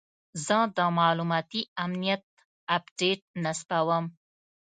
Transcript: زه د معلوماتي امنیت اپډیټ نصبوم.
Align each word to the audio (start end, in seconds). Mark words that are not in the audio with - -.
زه 0.45 0.57
د 0.77 0.79
معلوماتي 0.97 1.61
امنیت 1.83 2.23
اپډیټ 2.77 3.21
نصبوم. 3.43 4.05